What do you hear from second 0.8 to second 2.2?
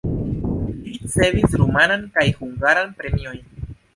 Li ricevis rumanan